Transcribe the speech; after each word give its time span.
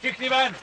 Všichni 0.00 0.28
ven! 0.28 0.56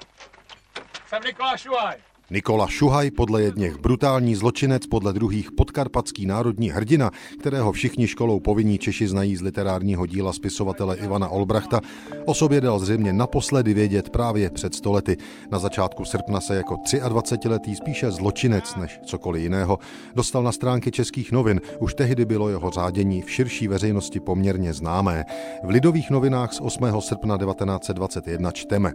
Jsem 1.08 1.24
Nikola 1.24 1.58
Šuhaj. 1.58 1.98
Nikola 2.32 2.68
Šuhaj, 2.68 3.12
podle 3.12 3.42
jedněch 3.42 3.78
brutální 3.78 4.36
zločinec, 4.36 4.88
podle 4.88 5.14
druhých 5.14 5.52
podkarpatský 5.52 6.26
národní 6.26 6.70
hrdina, 6.70 7.12
kterého 7.40 7.72
všichni 7.72 8.08
školou 8.08 8.40
povinní 8.40 8.78
Češi 8.78 9.08
znají 9.08 9.36
z 9.36 9.42
literárního 9.42 10.06
díla 10.06 10.34
spisovatele 10.34 10.98
Ivana 10.98 11.30
Olbrachta, 11.30 11.82
o 12.26 12.34
sobě 12.34 12.62
dal 12.62 12.80
zřejmě 12.80 13.14
naposledy 13.14 13.74
vědět 13.74 14.10
právě 14.10 14.50
před 14.50 14.76
stolety. 14.76 15.18
Na 15.52 15.60
začátku 15.60 16.06
srpna 16.06 16.42
se 16.42 16.56
jako 16.56 16.76
23-letý 16.76 17.76
spíše 17.76 18.12
zločinec 18.12 18.76
než 18.76 19.00
cokoliv 19.06 19.44
jiného 19.44 19.80
dostal 20.16 20.44
na 20.44 20.52
stránky 20.52 20.92
českých 20.92 21.32
novin. 21.32 21.62
Už 21.80 21.94
tehdy 21.94 22.26
bylo 22.26 22.50
jeho 22.50 22.70
řádění 22.72 23.22
v 23.22 23.32
širší 23.32 23.68
veřejnosti 23.68 24.20
poměrně 24.20 24.74
známé. 24.74 25.26
V 25.64 25.70
lidových 25.70 26.10
novinách 26.10 26.54
z 26.54 26.62
8. 26.62 27.02
srpna 27.02 27.38
1921 27.38 28.52
čteme. 28.52 28.94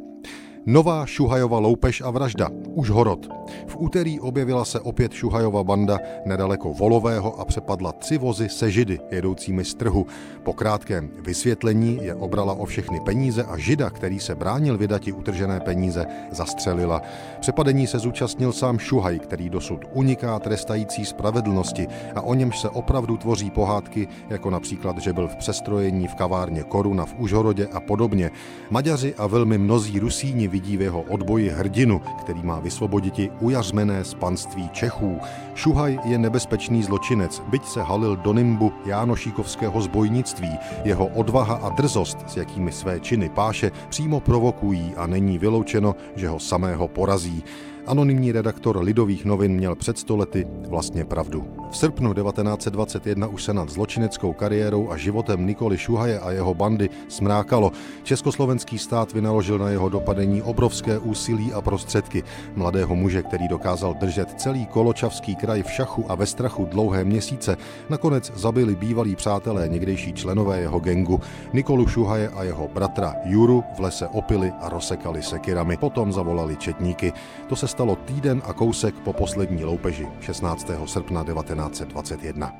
Nová 0.66 1.06
Šuhajova 1.06 1.58
loupež 1.58 2.00
a 2.06 2.10
vražda. 2.10 2.46
Už 2.74 2.90
horod. 2.90 3.26
V 3.66 3.76
úterý 3.76 4.20
objevila 4.20 4.64
se 4.64 4.80
opět 4.80 5.12
Šuhajova 5.12 5.64
banda 5.64 5.98
nedaleko 6.24 6.72
Volového 6.72 7.40
a 7.40 7.44
přepadla 7.44 7.92
tři 7.92 8.18
vozy 8.18 8.48
se 8.48 8.70
židy 8.70 9.00
jedoucími 9.10 9.64
z 9.64 9.74
trhu. 9.74 10.06
Po 10.42 10.52
krátkém 10.52 11.10
vysvětlení 11.20 11.98
je 12.02 12.14
obrala 12.14 12.52
o 12.52 12.64
všechny 12.64 13.00
peníze 13.00 13.44
a 13.44 13.58
žida, 13.58 13.90
který 13.90 14.20
se 14.20 14.34
bránil 14.34 14.78
vydati 14.78 15.12
utržené 15.12 15.60
peníze, 15.60 16.06
zastřelila. 16.30 17.02
Přepadení 17.40 17.86
se 17.86 17.98
zúčastnil 17.98 18.52
sám 18.52 18.78
Šuhaj, 18.78 19.18
který 19.18 19.50
dosud 19.50 19.80
uniká 19.92 20.38
trestající 20.38 21.04
spravedlnosti 21.04 21.86
a 22.14 22.20
o 22.20 22.34
němž 22.34 22.60
se 22.60 22.68
opravdu 22.68 23.16
tvoří 23.16 23.50
pohádky, 23.50 24.08
jako 24.30 24.50
například, 24.50 24.98
že 24.98 25.12
byl 25.12 25.28
v 25.28 25.36
přestrojení 25.36 26.08
v 26.08 26.14
kavárně 26.14 26.62
Koruna 26.62 27.04
v 27.04 27.14
Užhorodě 27.18 27.66
a 27.66 27.80
podobně. 27.80 28.30
Maďaři 28.70 29.14
a 29.14 29.26
velmi 29.26 29.58
mnozí 29.58 29.98
Rusíni 29.98 30.51
vidí 30.52 30.76
v 30.76 30.82
jeho 30.82 31.02
odboji 31.02 31.48
hrdinu, 31.48 32.00
který 32.20 32.42
má 32.42 32.60
vysvoboditi 32.60 33.30
ujařmené 33.40 34.04
z 34.04 34.14
panství 34.14 34.68
Čechů. 34.68 35.18
Šuhaj 35.54 35.98
je 36.04 36.18
nebezpečný 36.18 36.82
zločinec, 36.82 37.42
byť 37.50 37.64
se 37.64 37.82
halil 37.82 38.16
do 38.16 38.32
nimbu 38.32 38.72
Jánošíkovského 38.86 39.80
zbojnictví. 39.80 40.58
Jeho 40.84 41.06
odvaha 41.06 41.54
a 41.54 41.68
drzost, 41.68 42.18
s 42.26 42.36
jakými 42.36 42.72
své 42.72 43.00
činy 43.00 43.28
páše, 43.28 43.72
přímo 43.88 44.20
provokují 44.20 44.92
a 44.96 45.06
není 45.06 45.38
vyloučeno, 45.38 45.96
že 46.16 46.28
ho 46.28 46.40
samého 46.40 46.88
porazí. 46.88 47.44
Anonymní 47.86 48.32
redaktor 48.32 48.82
Lidových 48.82 49.24
novin 49.24 49.52
měl 49.52 49.76
před 49.76 49.98
stolety 49.98 50.46
vlastně 50.68 51.04
pravdu. 51.04 51.61
V 51.72 51.76
srpnu 51.76 52.14
1921 52.14 53.26
už 53.26 53.44
se 53.44 53.54
nad 53.54 53.68
zločineckou 53.68 54.32
kariérou 54.32 54.90
a 54.90 54.96
životem 54.96 55.46
Nikoli 55.46 55.78
Šuhaje 55.78 56.20
a 56.20 56.30
jeho 56.30 56.54
bandy 56.54 56.90
smrákalo. 57.08 57.72
Československý 58.02 58.78
stát 58.78 59.12
vynaložil 59.12 59.58
na 59.58 59.68
jeho 59.68 59.88
dopadení 59.88 60.42
obrovské 60.42 60.98
úsilí 60.98 61.52
a 61.52 61.60
prostředky. 61.60 62.22
Mladého 62.56 62.96
muže, 62.96 63.22
který 63.22 63.48
dokázal 63.48 63.94
držet 63.94 64.40
celý 64.40 64.66
koločavský 64.66 65.36
kraj 65.36 65.62
v 65.62 65.70
šachu 65.70 66.04
a 66.08 66.14
ve 66.14 66.26
strachu 66.26 66.68
dlouhé 66.70 67.04
měsíce, 67.04 67.56
nakonec 67.88 68.32
zabili 68.36 68.76
bývalí 68.76 69.16
přátelé 69.16 69.68
někdejší 69.68 70.12
členové 70.12 70.60
jeho 70.60 70.80
gengu. 70.80 71.20
Nikolu 71.52 71.88
Šuhaje 71.88 72.28
a 72.28 72.42
jeho 72.42 72.68
bratra 72.68 73.16
Juru 73.24 73.64
v 73.76 73.80
lese 73.80 74.08
opili 74.08 74.52
a 74.60 74.68
rozsekali 74.68 75.22
sekirami. 75.22 75.76
Potom 75.76 76.12
zavolali 76.12 76.56
četníky. 76.56 77.12
To 77.48 77.56
se 77.56 77.68
stalo 77.68 77.96
týden 77.96 78.42
a 78.44 78.52
kousek 78.52 78.94
po 78.94 79.12
poslední 79.12 79.64
loupeži 79.64 80.08
16. 80.20 80.70
srpna 80.86 81.22
1921. 81.70 82.52